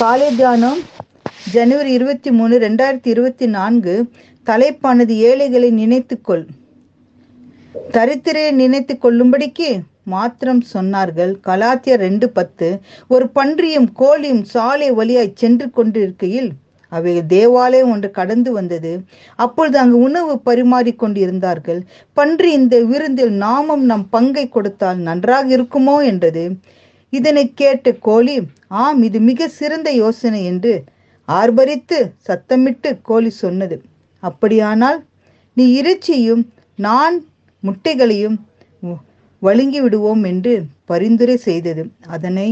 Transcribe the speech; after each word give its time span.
காலை 0.00 0.28
தியானம் 0.36 0.78
ஜனவரி 1.54 1.90
இருபத்தி 1.92 2.30
மூணு 2.30 2.54
ரெண்டாயிரத்தி 2.58 3.08
இருபத்தி 3.12 3.46
நான்கு 3.46 3.94
தலைப்பானது 4.46 5.14
ஏழைகளை 5.30 5.70
நினைத்துக்கொள். 5.80 6.44
தரித்திரையை 7.96 8.52
நினைத்து 8.52 8.94
கொள்ளும்படிக்கு 8.98 9.68
மாத்திரம் 10.14 10.62
சொன்னார்கள். 10.74 11.32
கலாத்தியர் 11.48 12.02
ரெண்டு 12.06 12.28
பத்து 12.30 12.68
ஒரு 13.08 13.28
பன்றியும் 13.28 13.88
கோழியும் 13.98 14.42
சாலை 14.54 14.90
வழியாய் 14.92 15.38
சென்று 15.42 15.70
கொண்டிருக்கையில் 15.70 16.50
அவை 16.88 17.14
தேவாலயம் 17.34 17.90
ஒன்று 17.90 18.10
கடந்து 18.10 18.52
வந்தது. 18.52 18.94
அப்பொழுது 19.44 19.78
அங்கு 19.78 19.98
உணவு 20.08 20.34
பரிமாறிக் 20.48 20.98
கொண்டிருந்தார்கள். 20.98 21.80
பன்றி 22.12 22.52
இந்த 22.52 22.78
விருந்தில் 22.92 23.34
நாமும் 23.46 23.84
நம் 23.84 24.08
பங்கை 24.08 24.48
கொடுத்தால் 24.48 25.06
நன்றாக 25.10 25.56
இருக்குமோ 25.58 26.04
என்றது. 26.04 26.46
இதனை 27.12 27.44
கேட்ட 27.60 27.92
கோழி 28.06 28.34
ஆம் 28.82 29.00
இது 29.08 29.18
மிக 29.28 29.48
சிறந்த 29.58 29.88
யோசனை 30.02 30.40
என்று 30.50 30.72
ஆர்ப்பரித்து 31.28 31.98
சத்தமிட்டு 32.26 32.90
கோழி 33.08 33.30
சொன்னது. 33.42 33.76
அப்படியானால் 34.22 34.98
நீ 35.56 35.64
இறைச்சியும் 35.80 36.42
நான் 36.78 37.16
முட்டைகளையும் 37.62 38.36
வழுங்கி 39.42 39.80
விடுவோம் 39.84 40.22
என்று 40.30 40.54
பரிந்துரை 40.90 41.36
செய்தது. 41.48 41.82
அதனை 42.14 42.48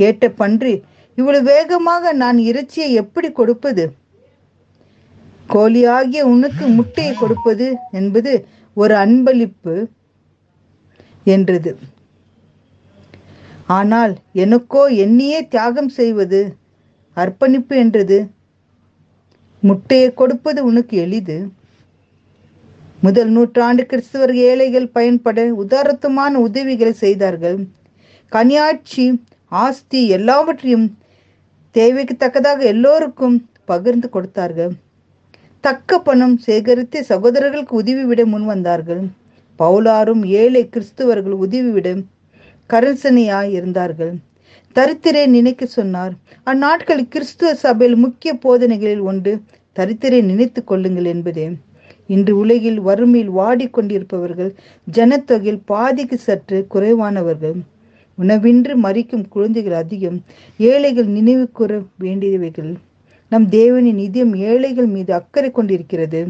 கேட்ட 0.00 0.28
பன்றி 0.40 0.74
இவ்வளவு 1.18 1.48
வேகமாக 1.52 2.12
நான் 2.22 2.38
இறைச்சியை 2.50 2.88
எப்படி 3.02 3.28
கொடுப்பது? 3.32 3.84
கோழியாகிய 5.54 6.22
உனக்கு 6.34 6.64
முட்டையை 6.78 7.12
கொடுப்பது 7.14 7.66
என்பது 8.00 8.32
ஒரு 8.76 8.94
அன்பளிப்பு 9.04 9.74
என்றது. 11.26 11.70
ஆனால் 13.68 14.12
எனக்கோ 14.32 14.82
என்னையே 14.86 15.38
தியாகம் 15.46 15.88
செய்வது 15.88 16.40
அர்ப்பணிப்பு 17.16 17.74
என்றது? 17.76 18.18
முட்டையை 19.62 20.08
கொடுப்பது 20.14 20.64
உனக்கு 20.64 20.96
எளிது? 20.96 21.38
முதல் 23.00 23.28
நூற்றாண்டு 23.28 23.82
கிறிஸ்துவர் 23.86 24.34
ஏழைகள் 24.48 24.88
பயன்பட 24.88 25.40
உதாரத்தமான 25.64 26.32
உதவிகளை 26.34 26.92
செய்தார்கள். 26.92 27.58
கனியாட்சி 28.32 29.04
ஆஸ்தி 29.52 30.00
எல்லாவற்றையும் 30.08 30.86
தேவைக்கு 31.70 32.16
தக்கதாக 32.16 32.64
எல்லோருக்கும் 32.64 33.36
பகிர்ந்து 33.64 34.08
கொடுத்தார்கள். 34.08 34.72
தக்க 35.60 35.98
பணம் 35.98 36.36
சேகரித்து 36.38 36.98
சகோதரர்களுக்கு 37.04 37.74
உதவிவிட 37.82 38.24
முன் 38.24 38.44
வந்தார்கள் 38.44 39.02
பவுலாரும் 39.58 40.22
ஏழை 40.40 40.62
கிறிஸ்துவர்கள் 40.68 41.36
உதவிவிட 41.44 41.88
கரசனையாய் 42.72 43.50
இருந்தார்கள். 43.50 44.14
தரித்திரை 44.76 45.26
நினைக்க 45.26 45.66
சொன்னார். 45.66 46.12
அந்நாட்களில் 46.46 47.08
கிறிஸ்துவ 47.08 47.54
சபையில் 47.54 47.96
முக்கிய 47.96 48.34
போதனைகளில் 48.34 49.00
ஒன்று 49.00 49.40
தரித்திரை 49.76 50.22
நினைத்து 50.22 50.64
கொள்ளுங்கள் 50.64 51.04
என்பதே. 51.04 51.46
இன்று 52.06 52.36
உலகில் 52.36 52.80
வறுமையில் 52.80 53.30
வாடிக்கொண்டிருப்பவர்கள் 53.30 54.50
ஜனத்தொகையில் 54.94 55.60
பாதிக்கு 55.64 56.18
சற்று 56.18 56.66
குறைவானவர்கள். 56.74 57.56
உணவின்றி 58.18 58.74
மறிக்கும் 58.82 59.28
குழந்தைகள் 59.28 59.72
அதிகம் 59.72 60.24
ஏழைகள் 60.58 61.06
நினைவு 61.06 61.50
கூற 61.50 61.80
வேண்டியவைகள். 62.00 62.74
நம் 63.28 63.46
தேவனின் 63.50 63.98
நிதியம் 64.02 64.36
ஏழைகள் 64.36 64.86
மீது 64.86 65.12
அக்கறை 65.14 65.50
கொண்டிருக்கிறது. 65.50 66.28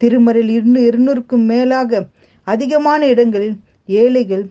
திருமறையில் 0.00 0.48
இருந்து 0.48 0.80
இருநூறுக்கும் 0.90 1.44
மேலாக 1.44 2.06
அதிகமான 2.44 3.06
இடங்களில் 3.06 3.56
ஏழைகள் 3.86 4.44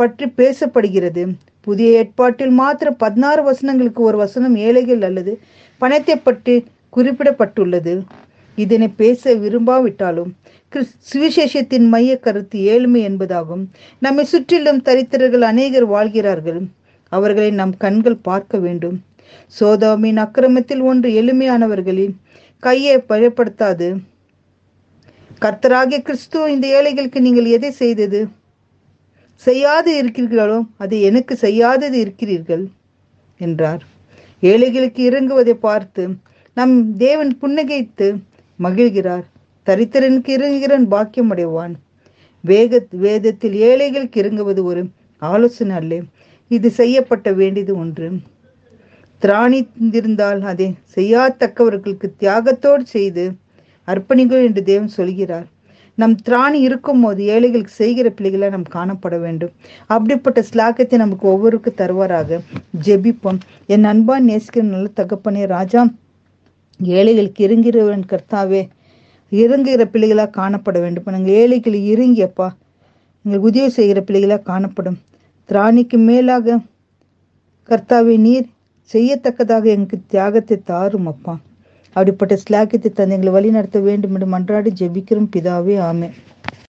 பற்றி 0.00 0.26
பேசப்படுகிறது. 0.40 1.22
புதிய 1.66 1.98
ஏற்பாட்டில் 2.00 2.54
மாத்திரம் 2.60 3.00
பதினாறு 3.04 3.42
வசனங்களுக்கு 3.50 4.00
ஒரு 4.08 4.16
வசனம் 4.24 4.56
ஏழைகள் 4.66 5.02
அல்லது 5.08 5.32
பணத்தை 5.80 6.16
பற்றி 6.28 6.54
குறிப்பிடப்பட்டுள்ளது. 6.96 7.94
இதனை 8.58 8.88
பேச 9.02 9.34
விரும்பாவிட்டாலும் 9.44 10.32
சுவிசேஷத்தின் 11.10 11.86
மைய 11.92 12.12
கருத்து 12.18 12.58
ஏழ்மை 12.72 13.00
என்பதாகும். 13.08 13.64
நம்மை 14.04 14.24
சுற்றிலும் 14.32 14.80
தரித்திரர்கள் 14.88 15.44
அநேகர் 15.50 15.86
வாழ்கிறார்கள். 15.94 16.60
அவர்களை 17.12 17.50
நம் 17.60 17.74
கண்கள் 17.84 18.24
பார்க்க 18.28 18.58
வேண்டும். 18.64 18.96
சோதாமின் 19.58 20.18
அக்கிரமத்தில் 20.24 20.82
ஒன்று 20.90 21.08
எளிமையானவர்களின் 21.20 22.14
கையை 22.62 22.96
பயப்படுத்தாது 23.10 23.88
கர்த்தராகிய 25.44 25.98
கிறிஸ்துவ 26.08 26.50
இந்த 26.54 26.66
ஏழைகளுக்கு 26.76 27.20
நீங்கள் 27.26 27.48
எதை 27.56 27.70
செய்தது? 27.82 28.20
செய்யாது 29.36 29.90
இருக்கிறீர்களோ 30.02 30.58
அதை 30.78 30.98
எனக்கு 31.02 31.36
செய்யாதது 31.36 31.96
இருக்கிறீர்கள் 31.98 32.64
என்றார். 33.40 33.82
ஏழைகளுக்கு 34.42 35.00
இறங்குவதை 35.10 35.54
பார்த்து 35.66 36.02
நம் 36.56 36.96
தேவன் 36.96 37.32
புன்னகைத்து 37.40 38.08
மகிழ்கிறார். 38.58 39.24
தரித்திரனுக்கு 39.66 40.30
இறங்குகிறன் 40.36 40.86
பாக்கியம் 40.94 41.30
அடைவான் 41.34 41.74
வேக 42.44 42.80
வேதத்தில் 43.04 43.56
ஏழைகளுக்கு 43.68 44.20
இறங்குவது 44.22 44.64
ஒரு 44.64 44.82
ஆலோசனை 45.22 45.76
அல்ல 45.76 46.00
இது 46.50 46.68
செய்யப்பட்ட 46.70 47.28
வேண்டியது 47.32 47.72
ஒன்று. 47.78 48.08
திராணி 49.22 49.60
அதை 50.52 50.66
செய்யாதக்கவர்களுக்கு 50.96 52.08
தியாகத்தோடு 52.22 52.84
செய்து 52.96 53.24
அர்ப்பணிகள் 53.88 54.44
என்று 54.48 54.62
தேவன் 54.62 54.92
சொல்கிறார். 54.98 55.48
நம் 55.94 56.14
திராணி 56.28 56.58
இருக்கும் 56.68 57.00
போது 57.00 57.24
ஏழைகளுக்கு 57.24 57.72
செய்கிற 57.72 58.10
பிள்ளைகளை 58.10 58.48
நாம் 58.48 58.64
காணப்பட 58.72 59.20
வேண்டும். 59.20 59.52
அப்படிப்பட்ட 59.86 60.44
ஸ்லாகத்தை 60.50 60.96
நமக்கு 60.96 61.28
ஒவ்வொருக்கு 61.28 61.74
தருவாராக. 61.76 62.40
ஜெபிப்போம். 62.86 63.40
என் 63.66 63.84
அன்பா 63.84 64.16
நேசிக்கிற 64.30 64.62
நல்ல 64.62 64.88
தகப்பனே 65.00 65.44
ராஜா 65.46 65.82
ஏழைகளுக்கு 66.80 67.40
இறங்கிறவன் 67.48 68.04
கர்த்தாவே 68.12 68.62
இறங்குகிற 69.32 69.84
பிள்ளைகளாக 69.84 70.34
காணப்பட 70.40 70.80
வேண்டும். 70.80 71.04
நாங்கள் 71.16 71.32
ஏழைகள் 71.32 71.78
இறங்கியப்பா 71.92 72.48
எங்களுக்கு 73.24 73.48
உதவி 73.50 73.68
செய்கிற 73.68 74.00
பிள்ளைகளாக 74.00 74.42
காணப்படும். 74.42 74.98
திராணிக்கு 75.48 75.98
மேலாக 76.08 76.58
கர்த்தாவே 77.68 78.14
நீர் 78.26 78.48
செய்யத்தக்கதாக 78.92 79.64
எங்களுக்கு 79.64 79.98
தியாகத்தை 80.06 80.56
தாரும் 80.64 81.06
அப்பா. 81.06 81.34
அப்படிப்பட்ட 81.94 82.34
ஸ்லாக்கியத்தை 82.44 82.90
தந்து 82.92 83.14
எங்களை 83.16 83.32
வழி 83.32 83.50
நடத்த 83.50 83.78
வேண்டும் 83.80 84.14
என்று 84.14 84.28
மன்றாடி 84.34 84.70
ஜெபிக்கிறோம். 84.80 85.32
பிதாவே 85.34 85.76
ஆமே 85.90 86.08